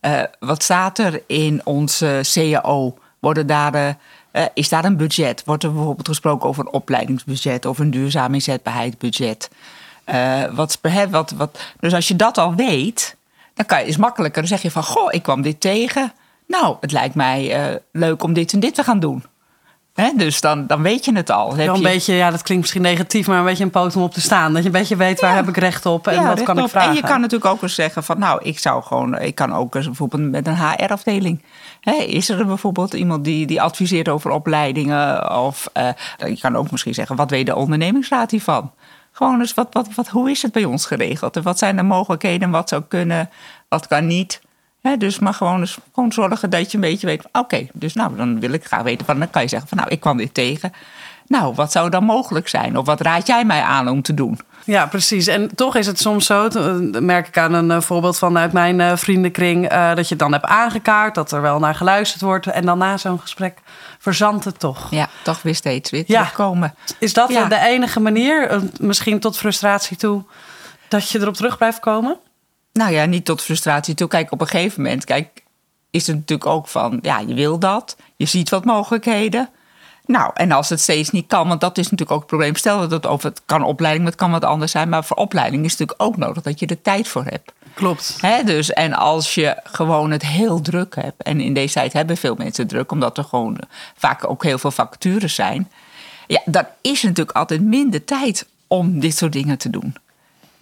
Uh, 0.00 0.22
wat 0.38 0.62
staat 0.62 0.98
er 0.98 1.22
in 1.26 1.60
onze 1.64 2.20
CAO? 2.32 2.98
Worden 3.18 3.46
daar... 3.46 3.74
Uh, 3.74 3.88
uh, 4.32 4.42
is 4.54 4.68
daar 4.68 4.84
een 4.84 4.96
budget? 4.96 5.42
Wordt 5.44 5.62
er 5.62 5.72
bijvoorbeeld 5.72 6.08
gesproken 6.08 6.48
over 6.48 6.66
een 6.66 6.72
opleidingsbudget 6.72 7.66
of 7.66 7.78
een 7.78 7.90
duurzaam 7.90 8.34
inzetbaarheidsbudget? 8.34 9.50
Uh, 10.06 10.44
wat, 10.54 10.78
wat, 11.10 11.30
wat, 11.30 11.60
dus 11.80 11.94
als 11.94 12.08
je 12.08 12.16
dat 12.16 12.38
al 12.38 12.54
weet, 12.54 13.16
dan 13.54 13.66
kan 13.66 13.78
je, 13.78 13.86
is 13.86 13.96
makkelijker. 13.96 14.40
Dan 14.40 14.48
zeg 14.48 14.62
je 14.62 14.70
van, 14.70 14.84
goh, 14.84 15.12
ik 15.12 15.22
kwam 15.22 15.42
dit 15.42 15.60
tegen. 15.60 16.12
Nou, 16.46 16.76
het 16.80 16.92
lijkt 16.92 17.14
mij 17.14 17.70
uh, 17.70 17.76
leuk 17.92 18.22
om 18.22 18.32
dit 18.32 18.52
en 18.52 18.60
dit 18.60 18.74
te 18.74 18.84
gaan 18.84 19.00
doen. 19.00 19.24
Hè? 19.94 20.10
Dus 20.16 20.40
dan, 20.40 20.66
dan 20.66 20.82
weet 20.82 21.04
je 21.04 21.16
het 21.16 21.30
al. 21.30 21.56
Wel 21.56 21.68
een 21.68 21.80
je... 21.80 21.82
beetje, 21.82 22.14
ja, 22.14 22.30
dat 22.30 22.42
klinkt 22.42 22.62
misschien 22.62 22.82
negatief, 22.82 23.26
maar 23.26 23.38
een 23.38 23.44
beetje 23.44 23.64
een 23.64 23.70
poot 23.70 23.96
om 23.96 24.02
op 24.02 24.12
te 24.12 24.20
staan. 24.20 24.52
Dat 24.52 24.62
je 24.62 24.68
een 24.68 24.74
beetje 24.74 24.96
weet 24.96 25.20
waar 25.20 25.30
ja. 25.30 25.36
heb 25.36 25.48
ik 25.48 25.56
recht 25.56 25.86
op 25.86 26.06
en 26.06 26.14
ja, 26.14 26.26
wat 26.26 26.42
kan 26.42 26.58
op. 26.58 26.64
ik 26.64 26.70
vragen. 26.70 26.88
En 26.88 26.96
je 26.96 27.02
kan 27.02 27.20
natuurlijk 27.20 27.50
ook 27.50 27.62
eens 27.62 27.74
zeggen 27.74 28.04
van, 28.04 28.18
nou, 28.18 28.40
ik 28.42 28.58
zou 28.58 28.82
gewoon, 28.82 29.18
ik 29.20 29.34
kan 29.34 29.54
ook 29.54 29.74
eens 29.74 29.86
bijvoorbeeld 29.86 30.30
met 30.30 30.46
een 30.46 30.56
HR-afdeling. 30.56 31.42
is 32.06 32.28
er 32.28 32.46
bijvoorbeeld 32.46 32.94
iemand 32.94 33.24
die, 33.24 33.46
die 33.46 33.62
adviseert 33.62 34.08
over 34.08 34.30
opleidingen? 34.30 35.36
Of 35.38 35.70
uh, 35.76 35.88
je 36.28 36.40
kan 36.40 36.56
ook 36.56 36.70
misschien 36.70 36.94
zeggen, 36.94 37.16
wat 37.16 37.30
weet 37.30 37.46
de 37.46 37.56
ondernemingsraad 37.56 38.30
hiervan? 38.30 38.72
Gewoon 39.16 39.40
eens, 39.40 39.54
wat, 39.54 39.68
wat, 39.70 39.94
wat, 39.94 40.08
hoe 40.08 40.30
is 40.30 40.42
het 40.42 40.52
bij 40.52 40.64
ons 40.64 40.86
geregeld? 40.86 41.36
En 41.36 41.42
wat 41.42 41.58
zijn 41.58 41.76
de 41.76 41.82
mogelijkheden? 41.82 42.50
Wat 42.50 42.68
zou 42.68 42.82
kunnen? 42.88 43.30
Wat 43.68 43.86
kan 43.86 44.06
niet? 44.06 44.40
He, 44.80 44.96
dus 44.96 45.18
maar 45.18 45.34
gewoon, 45.34 45.60
dus 45.60 45.78
gewoon 45.92 46.12
zorgen 46.12 46.50
dat 46.50 46.70
je 46.70 46.76
een 46.76 46.82
beetje 46.82 47.06
weet. 47.06 47.24
Oké, 47.32 47.66
dus 47.72 47.94
nou, 47.94 48.16
dan 48.16 48.40
wil 48.40 48.52
ik 48.52 48.64
graag 48.64 48.82
weten. 48.82 49.06
Van, 49.06 49.18
dan 49.18 49.30
kan 49.30 49.42
je 49.42 49.48
zeggen 49.48 49.68
van 49.68 49.78
nou, 49.78 49.90
ik 49.90 50.00
kwam 50.00 50.16
dit 50.16 50.34
tegen. 50.34 50.72
Nou, 51.26 51.54
wat 51.54 51.72
zou 51.72 51.90
dan 51.90 52.04
mogelijk 52.04 52.48
zijn? 52.48 52.78
Of 52.78 52.86
wat 52.86 53.00
raad 53.00 53.26
jij 53.26 53.44
mij 53.44 53.62
aan 53.62 53.88
om 53.88 54.02
te 54.02 54.14
doen? 54.14 54.38
Ja, 54.64 54.86
precies. 54.86 55.26
En 55.26 55.54
toch 55.54 55.76
is 55.76 55.86
het 55.86 55.98
soms 55.98 56.26
zo, 56.26 56.48
dat 56.48 57.00
merk 57.00 57.28
ik 57.28 57.38
aan 57.38 57.52
een 57.52 57.70
uh, 57.70 57.80
voorbeeld 57.80 58.18
vanuit 58.18 58.52
mijn 58.52 58.78
uh, 58.78 58.96
vriendenkring, 58.96 59.72
uh, 59.72 59.94
dat 59.94 60.04
je 60.04 60.14
het 60.14 60.18
dan 60.18 60.32
hebt 60.32 60.44
aangekaart, 60.44 61.14
dat 61.14 61.32
er 61.32 61.42
wel 61.42 61.58
naar 61.58 61.74
geluisterd 61.74 62.22
wordt. 62.22 62.46
En 62.46 62.66
dan 62.66 62.78
na 62.78 62.96
zo'n 62.96 63.20
gesprek 63.20 63.58
verzandt 63.98 64.44
het 64.44 64.58
toch. 64.58 64.90
Ja, 64.90 65.08
toch 65.22 65.42
weer 65.42 65.54
steeds 65.54 65.90
weer 65.90 66.04
terugkomen. 66.04 66.74
Is 66.98 67.12
dat 67.12 67.30
ja. 67.30 67.48
de 67.48 67.58
enige 67.58 68.00
manier, 68.00 68.62
misschien 68.80 69.20
tot 69.20 69.36
frustratie 69.36 69.96
toe, 69.96 70.22
dat 70.88 71.08
je 71.08 71.20
erop 71.20 71.34
terug 71.34 71.56
blijft 71.56 71.80
komen? 71.80 72.18
Nou 72.72 72.92
ja, 72.92 73.04
niet 73.04 73.24
tot 73.24 73.42
frustratie 73.42 73.94
toe. 73.94 74.08
Kijk, 74.08 74.32
op 74.32 74.40
een 74.40 74.46
gegeven 74.46 74.82
moment, 74.82 75.04
kijk, 75.04 75.42
is 75.90 76.06
het 76.06 76.16
natuurlijk 76.16 76.48
ook 76.48 76.68
van, 76.68 76.98
ja, 77.02 77.18
je 77.18 77.34
wil 77.34 77.58
dat, 77.58 77.96
je 78.16 78.26
ziet 78.26 78.48
wat 78.48 78.64
mogelijkheden. 78.64 79.48
Nou, 80.06 80.30
en 80.34 80.52
als 80.52 80.68
het 80.68 80.80
steeds 80.80 81.10
niet 81.10 81.26
kan, 81.26 81.48
want 81.48 81.60
dat 81.60 81.78
is 81.78 81.84
natuurlijk 81.84 82.10
ook 82.10 82.18
het 82.18 82.26
probleem. 82.26 82.56
Stel 82.56 82.78
dat 82.80 82.90
het 82.90 83.06
over 83.06 83.28
het 83.28 83.42
kan 83.46 83.62
opleiding, 83.62 84.04
maar 84.04 84.12
het 84.12 84.22
kan 84.22 84.30
wat 84.30 84.44
anders 84.44 84.72
zijn. 84.72 84.88
Maar 84.88 85.04
voor 85.04 85.16
opleiding 85.16 85.64
is 85.64 85.70
het 85.70 85.80
natuurlijk 85.80 86.08
ook 86.08 86.16
nodig 86.16 86.42
dat 86.42 86.60
je 86.60 86.66
er 86.66 86.82
tijd 86.82 87.08
voor 87.08 87.24
hebt. 87.24 87.52
Klopt. 87.74 88.18
Dus, 88.44 88.72
en 88.72 88.92
als 88.92 89.34
je 89.34 89.60
gewoon 89.64 90.10
het 90.10 90.26
heel 90.26 90.60
druk 90.60 90.94
hebt, 90.94 91.22
en 91.22 91.40
in 91.40 91.54
deze 91.54 91.74
tijd 91.74 91.92
hebben 91.92 92.16
veel 92.16 92.34
mensen 92.34 92.66
druk, 92.66 92.92
omdat 92.92 93.18
er 93.18 93.24
gewoon 93.24 93.58
vaak 93.96 94.30
ook 94.30 94.42
heel 94.42 94.58
veel 94.58 94.70
vacatures 94.70 95.34
zijn. 95.34 95.70
Ja, 96.26 96.40
dan 96.44 96.66
is 96.80 97.00
er 97.02 97.08
natuurlijk 97.08 97.36
altijd 97.36 97.62
minder 97.62 98.04
tijd 98.04 98.46
om 98.66 99.00
dit 99.00 99.16
soort 99.16 99.32
dingen 99.32 99.58
te 99.58 99.70
doen. 99.70 99.94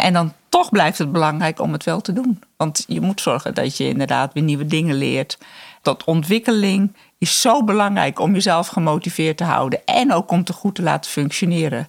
En 0.03 0.13
dan 0.13 0.33
toch 0.49 0.71
blijft 0.71 0.99
het 0.99 1.13
belangrijk 1.13 1.61
om 1.61 1.73
het 1.73 1.85
wel 1.85 2.01
te 2.01 2.13
doen. 2.13 2.43
Want 2.57 2.85
je 2.87 3.01
moet 3.01 3.21
zorgen 3.21 3.55
dat 3.55 3.77
je 3.77 3.89
inderdaad 3.89 4.33
weer 4.33 4.43
nieuwe 4.43 4.67
dingen 4.67 4.95
leert. 4.95 5.39
Dat 5.83 6.05
ontwikkeling 6.05 6.97
is 7.19 7.41
zo 7.41 7.65
belangrijk 7.65 8.21
om 8.21 8.33
jezelf 8.33 8.67
gemotiveerd 8.69 9.37
te 9.37 9.45
houden. 9.45 9.85
En 9.85 10.13
ook 10.13 10.31
om 10.31 10.39
het 10.39 10.51
goed 10.51 10.75
te 10.75 10.83
laten 10.83 11.11
functioneren. 11.11 11.89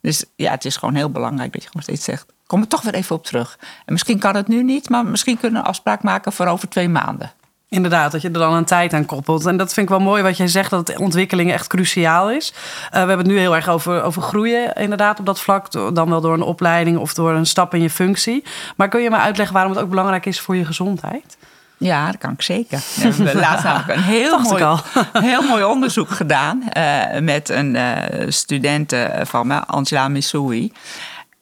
Dus 0.00 0.24
ja, 0.36 0.50
het 0.50 0.64
is 0.64 0.76
gewoon 0.76 0.94
heel 0.94 1.10
belangrijk 1.10 1.52
dat 1.52 1.62
je 1.62 1.68
gewoon 1.68 1.82
steeds 1.82 2.04
zegt: 2.04 2.26
kom 2.46 2.60
er 2.60 2.68
toch 2.68 2.82
weer 2.82 2.94
even 2.94 3.16
op 3.16 3.24
terug. 3.24 3.58
En 3.84 3.92
misschien 3.92 4.18
kan 4.18 4.36
het 4.36 4.48
nu 4.48 4.62
niet, 4.62 4.88
maar 4.88 5.06
misschien 5.06 5.38
kunnen 5.38 5.60
we 5.60 5.64
een 5.64 5.70
afspraak 5.70 6.02
maken 6.02 6.32
voor 6.32 6.46
over 6.46 6.68
twee 6.68 6.88
maanden. 6.88 7.32
Inderdaad, 7.72 8.12
dat 8.12 8.22
je 8.22 8.28
er 8.28 8.34
dan 8.34 8.52
een 8.52 8.64
tijd 8.64 8.92
aan 8.92 9.06
koppelt. 9.06 9.46
En 9.46 9.56
dat 9.56 9.72
vind 9.72 9.90
ik 9.90 9.96
wel 9.96 10.06
mooi 10.06 10.22
wat 10.22 10.36
jij 10.36 10.48
zegt, 10.48 10.70
dat 10.70 10.98
ontwikkeling 10.98 11.52
echt 11.52 11.66
cruciaal 11.66 12.30
is. 12.30 12.52
Uh, 12.54 12.90
we 12.90 12.98
hebben 12.98 13.18
het 13.18 13.26
nu 13.26 13.38
heel 13.38 13.54
erg 13.54 13.68
over, 13.68 14.02
over 14.02 14.22
groeien, 14.22 14.72
inderdaad, 14.72 15.18
op 15.18 15.26
dat 15.26 15.40
vlak. 15.40 15.94
Dan 15.94 16.08
wel 16.08 16.20
door 16.20 16.34
een 16.34 16.42
opleiding 16.42 16.98
of 16.98 17.14
door 17.14 17.32
een 17.32 17.46
stap 17.46 17.74
in 17.74 17.82
je 17.82 17.90
functie. 17.90 18.44
Maar 18.76 18.88
kun 18.88 19.02
je 19.02 19.10
me 19.10 19.16
uitleggen 19.16 19.54
waarom 19.54 19.72
het 19.72 19.82
ook 19.82 19.88
belangrijk 19.88 20.26
is 20.26 20.40
voor 20.40 20.56
je 20.56 20.64
gezondheid? 20.64 21.36
Ja, 21.76 22.06
dat 22.06 22.18
kan 22.18 22.32
ik 22.32 22.42
zeker. 22.42 22.78
We 22.96 23.02
hebben 23.02 23.36
laatst 23.36 23.64
namelijk 23.64 23.98
een 23.98 24.02
heel, 24.02 24.38
mooi, 24.38 24.64
heel 25.30 25.42
mooi 25.42 25.64
onderzoek 25.64 26.10
gedaan 26.10 26.62
uh, 26.76 27.18
met 27.20 27.48
een 27.48 27.74
uh, 27.74 27.94
student 28.28 28.94
van 29.22 29.46
me, 29.46 29.66
Angela 29.66 30.08
Missouri. 30.08 30.72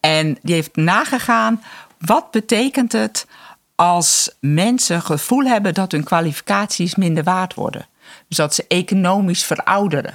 En 0.01 0.39
die 0.43 0.55
heeft 0.55 0.77
nagegaan, 0.77 1.63
wat 1.99 2.31
betekent 2.31 2.93
het 2.93 3.27
als 3.81 4.37
mensen 4.41 5.03
gevoel 5.03 5.45
hebben 5.45 5.75
dat 5.75 5.93
hun 5.93 6.05
kwalificaties 6.05 6.95
minder 6.95 7.25
waard 7.25 7.55
worden. 7.55 7.87
Dus 8.29 8.37
dat 8.37 8.55
ze 8.55 8.65
economisch 8.69 9.45
verouderen. 9.45 10.15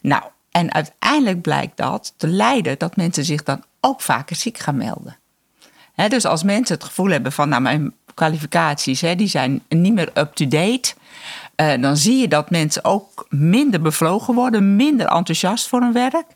Nou, 0.00 0.22
en 0.50 0.72
uiteindelijk 0.72 1.42
blijkt 1.42 1.76
dat 1.76 2.14
te 2.16 2.26
leiden 2.28 2.78
dat 2.78 2.96
mensen 2.96 3.24
zich 3.24 3.42
dan 3.42 3.64
ook 3.80 4.00
vaker 4.00 4.36
ziek 4.36 4.58
gaan 4.58 4.76
melden. 4.76 5.16
dus 5.94 6.24
als 6.24 6.42
mensen 6.42 6.74
het 6.74 6.84
gevoel 6.84 7.10
hebben 7.10 7.32
van, 7.32 7.48
nou, 7.48 7.62
mijn 7.62 7.94
kwalificaties 8.14 9.00
die 9.00 9.28
zijn 9.28 9.62
niet 9.68 9.94
meer 9.94 10.10
up-to-date, 10.14 10.94
uh, 11.56 11.82
dan 11.82 11.96
zie 11.96 12.16
je 12.16 12.28
dat 12.28 12.50
mensen 12.50 12.84
ook 12.84 13.26
minder 13.28 13.80
bevlogen 13.80 14.34
worden, 14.34 14.76
minder 14.76 15.06
enthousiast 15.06 15.68
voor 15.68 15.80
hun 15.80 15.92
werk. 15.92 16.26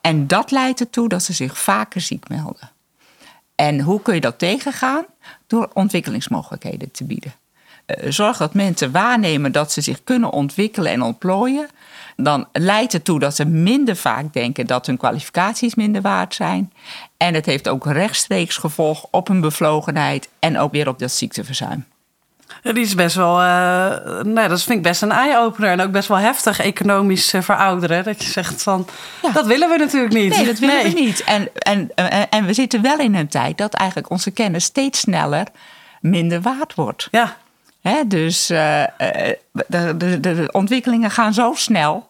En 0.00 0.26
dat 0.26 0.50
leidt 0.50 0.80
ertoe 0.80 1.08
dat 1.08 1.22
ze 1.22 1.32
zich 1.32 1.58
vaker 1.58 2.00
ziek 2.00 2.28
melden. 2.28 2.70
En 3.60 3.80
hoe 3.80 4.02
kun 4.02 4.14
je 4.14 4.20
dat 4.20 4.38
tegengaan? 4.38 5.04
Door 5.46 5.70
ontwikkelingsmogelijkheden 5.72 6.90
te 6.90 7.04
bieden. 7.04 7.32
Uh, 7.86 8.10
zorg 8.10 8.36
dat 8.36 8.54
mensen 8.54 8.92
waarnemen 8.92 9.52
dat 9.52 9.72
ze 9.72 9.80
zich 9.80 10.04
kunnen 10.04 10.30
ontwikkelen 10.30 10.92
en 10.92 11.02
ontplooien. 11.02 11.68
Dan 12.16 12.48
leidt 12.52 12.92
het 12.92 13.04
toe 13.04 13.18
dat 13.18 13.34
ze 13.34 13.44
minder 13.44 13.96
vaak 13.96 14.32
denken 14.32 14.66
dat 14.66 14.86
hun 14.86 14.96
kwalificaties 14.96 15.74
minder 15.74 16.02
waard 16.02 16.34
zijn. 16.34 16.72
En 17.16 17.34
het 17.34 17.46
heeft 17.46 17.68
ook 17.68 17.86
rechtstreeks 17.86 18.56
gevolg 18.56 19.06
op 19.10 19.28
hun 19.28 19.40
bevlogenheid 19.40 20.28
en 20.38 20.58
ook 20.58 20.72
weer 20.72 20.88
op 20.88 20.98
dat 20.98 21.12
ziekteverzuim. 21.12 21.84
Die 22.62 22.84
is 22.84 22.94
best 22.94 23.16
wel, 23.16 23.42
uh, 23.42 24.20
nee, 24.22 24.48
dat 24.48 24.62
vind 24.62 24.78
ik 24.78 24.82
best 24.82 25.02
een 25.02 25.12
eye-opener. 25.12 25.70
En 25.70 25.80
ook 25.80 25.90
best 25.90 26.08
wel 26.08 26.18
heftig 26.18 26.60
economisch 26.60 27.34
uh, 27.34 27.42
verouderen. 27.42 28.04
Dat 28.04 28.24
je 28.24 28.30
zegt 28.30 28.62
van, 28.62 28.86
ja. 29.22 29.30
dat 29.30 29.46
willen 29.46 29.68
we 29.68 29.76
natuurlijk 29.76 30.14
niet. 30.14 30.36
Nee, 30.36 30.46
dat 30.46 30.58
willen 30.58 30.82
nee. 30.82 30.94
we 30.94 31.00
niet. 31.00 31.24
En, 31.24 31.48
en, 31.54 31.90
en, 31.94 32.30
en 32.30 32.44
we 32.44 32.52
zitten 32.52 32.82
wel 32.82 32.98
in 32.98 33.14
een 33.14 33.28
tijd 33.28 33.58
dat 33.58 33.74
eigenlijk 33.74 34.10
onze 34.10 34.30
kennis 34.30 34.64
steeds 34.64 35.00
sneller 35.00 35.46
minder 36.00 36.40
waard 36.40 36.74
wordt. 36.74 37.08
Ja. 37.10 37.36
Hè, 37.80 38.06
dus 38.06 38.50
uh, 38.50 38.82
de, 39.66 39.96
de, 39.96 40.20
de 40.20 40.48
ontwikkelingen 40.52 41.10
gaan 41.10 41.34
zo 41.34 41.52
snel 41.54 42.07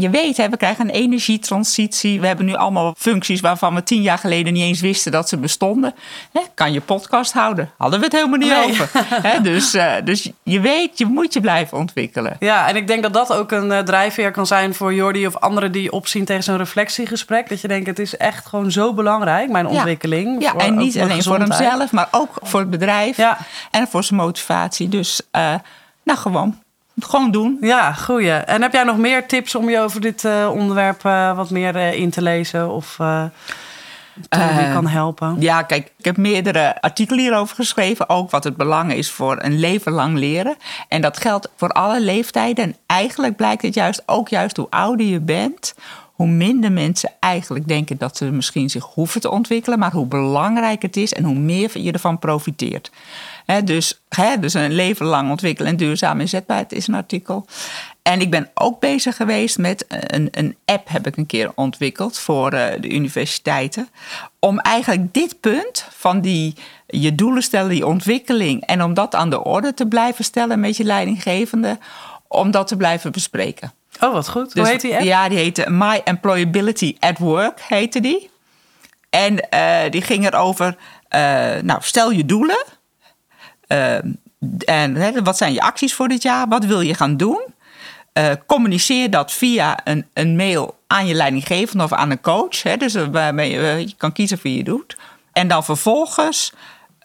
je 0.00 0.10
weet, 0.10 0.36
hè, 0.36 0.48
we 0.48 0.56
krijgen 0.56 0.84
een 0.84 0.94
energietransitie. 0.94 2.20
We 2.20 2.26
hebben 2.26 2.46
nu 2.46 2.54
allemaal 2.54 2.94
functies 2.96 3.40
waarvan 3.40 3.74
we 3.74 3.82
tien 3.82 4.02
jaar 4.02 4.18
geleden 4.18 4.52
niet 4.52 4.62
eens 4.62 4.80
wisten 4.80 5.12
dat 5.12 5.28
ze 5.28 5.36
bestonden. 5.36 5.94
Hè, 6.32 6.40
kan 6.54 6.72
je 6.72 6.80
podcast 6.80 7.32
houden? 7.32 7.70
Hadden 7.76 7.98
we 7.98 8.04
het 8.04 8.14
helemaal 8.14 8.38
niet 8.38 8.54
over. 8.66 8.90
Hè, 9.28 9.40
dus, 9.40 9.74
uh, 9.74 9.92
dus 10.04 10.30
je 10.42 10.60
weet, 10.60 10.98
je 10.98 11.06
moet 11.06 11.32
je 11.32 11.40
blijven 11.40 11.78
ontwikkelen. 11.78 12.36
Ja, 12.40 12.68
en 12.68 12.76
ik 12.76 12.86
denk 12.86 13.02
dat 13.02 13.12
dat 13.12 13.32
ook 13.32 13.52
een 13.52 13.70
uh, 13.70 13.78
drijfveer 13.78 14.30
kan 14.30 14.46
zijn 14.46 14.74
voor 14.74 14.94
Jordi 14.94 15.26
of 15.26 15.36
anderen 15.36 15.72
die 15.72 15.92
opzien 15.92 16.24
tegen 16.24 16.42
zo'n 16.42 16.56
reflectiegesprek. 16.56 17.48
Dat 17.48 17.60
je 17.60 17.68
denkt, 17.68 17.86
het 17.86 17.98
is 17.98 18.16
echt 18.16 18.46
gewoon 18.46 18.70
zo 18.70 18.94
belangrijk, 18.94 19.50
mijn 19.50 19.66
ontwikkeling. 19.66 20.42
Ja, 20.42 20.54
en 20.54 20.76
niet 20.76 20.98
alleen 20.98 21.22
voor 21.22 21.38
hemzelf, 21.38 21.92
maar 21.92 22.08
ook 22.10 22.38
voor 22.42 22.60
het 22.60 22.70
bedrijf 22.70 23.16
ja. 23.16 23.38
en 23.70 23.88
voor 23.88 24.04
zijn 24.04 24.20
motivatie. 24.20 24.88
Dus 24.88 25.20
uh, 25.32 25.54
nou 26.02 26.18
gewoon 26.18 26.58
gewoon 27.00 27.30
doen. 27.30 27.58
Ja, 27.60 27.92
goeie. 27.92 28.32
En 28.32 28.62
heb 28.62 28.72
jij 28.72 28.84
nog 28.84 28.96
meer 28.96 29.26
tips 29.26 29.54
om 29.54 29.68
je 29.68 29.80
over 29.80 30.00
dit 30.00 30.24
uh, 30.24 30.50
onderwerp 30.52 31.04
uh, 31.04 31.36
wat 31.36 31.50
meer 31.50 31.76
uh, 31.76 31.92
in 31.92 32.10
te 32.10 32.22
lezen? 32.22 32.70
Of 32.70 32.96
die 34.28 34.72
kan 34.72 34.86
helpen? 34.86 35.36
Ja, 35.38 35.62
kijk, 35.62 35.92
ik 35.98 36.04
heb 36.04 36.16
meerdere 36.16 36.80
artikelen 36.80 37.20
hierover 37.20 37.54
geschreven. 37.54 38.08
Ook 38.08 38.30
wat 38.30 38.44
het 38.44 38.56
belang 38.56 38.92
is 38.92 39.10
voor 39.10 39.36
een 39.40 39.58
leven 39.58 39.92
lang 39.92 40.18
leren. 40.18 40.56
En 40.88 41.00
dat 41.00 41.18
geldt 41.18 41.48
voor 41.56 41.68
alle 41.68 42.00
leeftijden. 42.00 42.64
En 42.64 42.76
eigenlijk 42.86 43.36
blijkt 43.36 43.62
het 43.62 43.74
juist 43.74 44.02
ook 44.06 44.28
juist 44.28 44.56
hoe 44.56 44.70
ouder 44.70 45.06
je 45.06 45.20
bent 45.20 45.74
hoe 46.18 46.26
minder 46.26 46.72
mensen 46.72 47.12
eigenlijk 47.20 47.68
denken 47.68 47.98
dat 47.98 48.16
ze 48.16 48.24
misschien 48.24 48.70
zich 48.70 48.84
hoeven 48.84 49.20
te 49.20 49.30
ontwikkelen, 49.30 49.78
maar 49.78 49.92
hoe 49.92 50.06
belangrijk 50.06 50.82
het 50.82 50.96
is 50.96 51.12
en 51.12 51.24
hoe 51.24 51.38
meer 51.38 51.78
je 51.78 51.92
ervan 51.92 52.18
profiteert 52.18 52.90
dus, 53.64 54.00
dus 54.40 54.54
een 54.54 54.72
leven 54.72 55.06
lang 55.06 55.30
ontwikkelen 55.30 55.70
en 55.70 55.76
duurzaam 55.76 56.20
inzetbaarheid 56.20 56.72
is 56.72 56.86
een 56.86 56.94
artikel. 56.94 57.46
En 58.02 58.20
ik 58.20 58.30
ben 58.30 58.50
ook 58.54 58.80
bezig 58.80 59.16
geweest 59.16 59.58
met 59.58 59.84
een, 59.88 60.28
een 60.30 60.56
app, 60.64 60.88
heb 60.88 61.06
ik 61.06 61.16
een 61.16 61.26
keer 61.26 61.52
ontwikkeld 61.54 62.18
voor 62.18 62.54
uh, 62.54 62.66
de 62.80 62.90
universiteiten. 62.90 63.88
Om 64.38 64.58
eigenlijk 64.58 65.14
dit 65.14 65.40
punt 65.40 65.86
van 65.90 66.20
die 66.20 66.54
je 66.86 67.14
doelen 67.14 67.42
stellen, 67.42 67.70
die 67.70 67.86
ontwikkeling, 67.86 68.64
en 68.64 68.82
om 68.82 68.94
dat 68.94 69.14
aan 69.14 69.30
de 69.30 69.44
orde 69.44 69.74
te 69.74 69.86
blijven 69.86 70.24
stellen 70.24 70.60
met 70.60 70.76
je 70.76 70.84
leidinggevende, 70.84 71.78
om 72.28 72.50
dat 72.50 72.66
te 72.66 72.76
blijven 72.76 73.12
bespreken. 73.12 73.72
Oh, 74.00 74.12
wat 74.12 74.28
goed. 74.28 74.52
Hoe 74.52 74.62
dus 74.62 74.70
heet 74.70 74.80
die 74.80 74.94
app? 74.94 75.02
Ja, 75.02 75.28
die 75.28 75.38
heette 75.38 75.70
My 75.70 76.00
Employability 76.04 76.96
at 77.00 77.18
Work, 77.18 77.60
heette 77.60 78.00
die. 78.00 78.30
En 79.10 79.46
uh, 79.54 79.90
die 79.90 80.02
ging 80.02 80.26
erover, 80.26 80.76
uh, 81.10 81.20
nou, 81.62 81.78
stel 81.80 82.10
je 82.10 82.24
doelen. 82.24 82.64
Uh, 83.68 83.94
en 84.64 84.94
hè, 84.94 85.22
wat 85.22 85.36
zijn 85.36 85.52
je 85.52 85.60
acties 85.60 85.94
voor 85.94 86.08
dit 86.08 86.22
jaar? 86.22 86.48
Wat 86.48 86.64
wil 86.64 86.80
je 86.80 86.94
gaan 86.94 87.16
doen? 87.16 87.40
Communiceer 88.46 89.10
dat 89.10 89.32
via 89.32 89.80
een, 89.84 90.06
een 90.12 90.36
mail 90.36 90.78
aan 90.86 91.06
je 91.06 91.14
leidinggevende 91.14 91.84
of 91.84 91.92
aan 91.92 92.10
een 92.10 92.20
coach. 92.20 92.62
Hè, 92.62 92.76
dus 92.76 92.94
waarmee 92.94 93.50
je, 93.50 93.60
je 93.60 93.94
kan 93.96 94.12
kiezen 94.12 94.38
wie 94.42 94.56
je 94.56 94.64
doet. 94.64 94.96
En 95.32 95.48
dan 95.48 95.64
vervolgens 95.64 96.52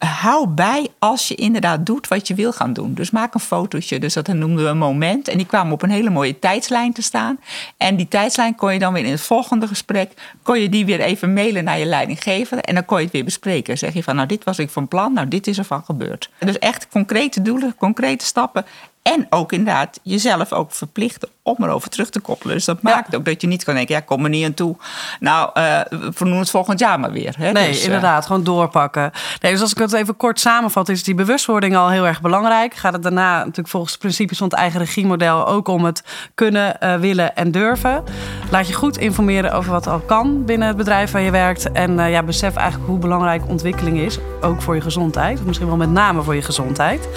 hou 0.06 0.48
bij 0.48 0.88
als 1.00 1.28
je 1.28 1.36
inderdaad 1.36 1.86
doet 1.86 2.08
wat 2.08 2.28
je 2.28 2.34
wil 2.34 2.52
gaan 2.52 2.74
doen. 2.74 2.94
Dus 2.94 3.12
maak 3.12 3.34
een 3.34 3.40
fotootje. 3.40 4.00
Dus 4.00 4.14
dat 4.14 4.28
noemden 4.28 4.64
we 4.64 4.70
een 4.70 4.78
moment. 4.78 5.28
En 5.28 5.38
die 5.38 5.46
kwamen 5.46 5.74
op 5.74 5.82
een 5.82 5.90
hele 5.90 6.10
mooie 6.10 6.40
tijdslijn 6.40 6.94
te 6.94 7.02
staan. 7.02 7.40
En 7.78 7.96
die 7.96 8.08
tijdslijn 8.08 8.56
kon 8.56 8.74
je 8.74 8.80
dan 8.80 8.94
weer 8.94 9.06
in 9.06 9.12
het 9.12 9.22
volgende 9.22 9.68
gesprek... 9.68 10.12
kon 10.44 10.60
je 10.60 10.70
die 10.70 10.86
weer 10.86 11.00
even 11.00 11.34
mailen 11.34 11.64
naar 11.64 11.80
je 11.80 11.86
leidinggever. 11.86 12.58
En 12.58 12.74
dan 12.74 12.86
kon 12.86 12.98
je 12.98 13.04
het 13.04 13.14
weer 13.14 13.24
bespreken. 13.24 13.78
Zeg 13.78 13.94
je 13.94 14.04
van, 14.04 14.16
nou 14.16 14.28
dit 14.28 14.44
was 14.44 14.60
ik 14.60 14.70
van 14.70 14.88
plan. 14.88 15.14
Nou 15.14 15.28
dit 15.28 15.48
is 15.48 15.58
er 15.58 15.66
van 15.66 15.84
gebeurd. 15.84 16.30
Dus 16.40 16.60
echt 16.60 16.88
concrete 16.88 17.42
doelen, 17.42 17.76
concrete 17.76 18.26
stappen. 18.26 18.66
En 19.04 19.28
ook 19.30 19.52
inderdaad 19.52 20.00
jezelf 20.04 20.54
ook 20.54 20.72
verplichten 20.72 21.30
om 21.42 21.56
erover 21.60 21.90
terug 21.90 22.10
te 22.10 22.20
koppelen. 22.20 22.56
Dus 22.56 22.66
dat 22.66 22.82
maakt 22.82 23.16
ook 23.16 23.26
dat 23.26 23.42
je 23.42 23.48
niet 23.48 23.64
kan 23.64 23.76
denken, 23.76 23.96
ja, 23.96 24.02
kom 24.02 24.24
er 24.24 24.30
niet 24.30 24.46
aan 24.46 24.54
toe. 24.54 24.76
Nou, 25.20 25.50
uh, 25.54 25.80
vernoem 25.90 26.40
het 26.40 26.50
volgend 26.50 26.80
jaar 26.80 27.00
maar 27.00 27.12
weer. 27.12 27.36
Hè? 27.38 27.52
Nee, 27.52 27.68
dus, 27.68 27.80
uh, 27.80 27.86
inderdaad, 27.86 28.26
gewoon 28.26 28.44
doorpakken. 28.44 29.12
Nee, 29.42 29.52
dus 29.52 29.62
als 29.62 29.72
ik 29.72 29.78
het 29.78 29.94
even 29.94 30.18
kort 30.18 30.40
samenvat, 30.40 30.90
is 30.90 31.04
die 31.04 31.16
bewustwording 31.16 31.76
al 31.76 31.90
heel 31.90 32.08
erg 32.08 32.22
belangrijk. 32.22 32.74
Gaat 32.74 32.94
het 32.94 33.04
daarna 33.04 33.38
natuurlijk 33.38 33.68
volgens 33.68 33.94
de 33.94 34.00
principes 34.00 34.38
van 34.38 34.48
het 34.48 34.58
eigen 34.58 34.80
regiemodel 34.80 35.48
ook 35.48 35.68
om 35.68 35.86
het 35.86 36.04
kunnen, 36.36 36.78
uh, 36.84 36.96
willen 36.96 37.36
en 37.36 37.52
durven. 37.52 38.04
Laat 38.52 38.68
je 38.68 38.74
goed 38.74 38.98
informeren 38.98 39.54
over 39.54 39.72
wat 39.72 39.88
al 39.88 40.00
kan 40.00 40.46
binnen 40.46 40.68
het 40.68 40.78
bedrijf 40.78 41.12
waar 41.12 41.22
je 41.22 41.32
werkt. 41.32 41.72
En 41.72 42.10
ja, 42.10 42.24
besef 42.24 42.56
eigenlijk 42.56 42.90
hoe 42.90 43.00
belangrijk 43.00 43.48
ontwikkeling 43.48 43.98
is, 43.98 44.20
ook 44.42 44.62
voor 44.62 44.76
je 44.76 44.82
gezondheid. 44.82 45.46
Misschien 45.46 45.68
wel 45.68 45.78
met 45.78 45.90
name 45.90 46.22
voor 46.22 46.36
je 46.36 46.42
gezondheid. 46.42 47.08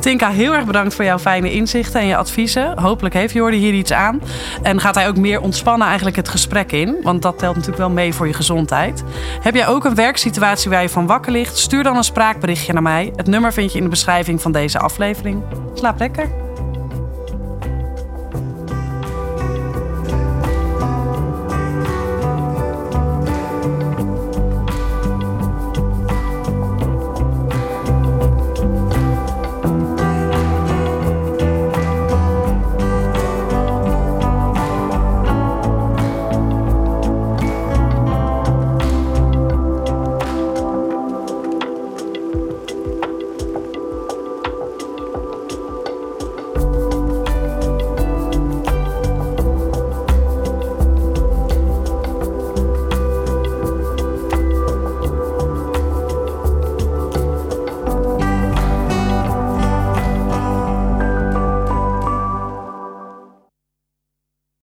Tinka, 0.00 0.30
heel 0.30 0.54
erg 0.54 0.64
bedankt 0.64 0.94
voor 0.94 1.04
jouw 1.04 1.18
fijne 1.30 1.52
inzichten 1.52 2.00
en 2.00 2.06
je 2.06 2.16
adviezen. 2.16 2.78
Hopelijk 2.78 3.14
heeft 3.14 3.34
Jordi 3.34 3.56
hier 3.56 3.72
iets 3.72 3.92
aan. 3.92 4.22
En 4.62 4.80
gaat 4.80 4.94
hij 4.94 5.08
ook 5.08 5.16
meer 5.16 5.40
ontspannen 5.40 5.86
eigenlijk 5.86 6.16
het 6.16 6.28
gesprek 6.28 6.72
in. 6.72 6.96
Want 7.02 7.22
dat 7.22 7.38
telt 7.38 7.54
natuurlijk 7.54 7.82
wel 7.82 7.90
mee 7.90 8.14
voor 8.14 8.26
je 8.26 8.32
gezondheid. 8.32 9.04
Heb 9.40 9.54
jij 9.54 9.66
ook 9.66 9.84
een 9.84 9.94
werksituatie 9.94 10.70
waar 10.70 10.82
je 10.82 10.88
van 10.88 11.06
wakker 11.06 11.32
ligt? 11.32 11.58
Stuur 11.58 11.82
dan 11.82 11.96
een 11.96 12.04
spraakberichtje 12.04 12.72
naar 12.72 12.82
mij. 12.82 13.12
Het 13.16 13.26
nummer 13.26 13.52
vind 13.52 13.72
je 13.72 13.78
in 13.78 13.84
de 13.84 13.90
beschrijving 13.90 14.42
van 14.42 14.52
deze 14.52 14.78
aflevering. 14.78 15.42
Slaap 15.74 15.98
lekker. 15.98 16.39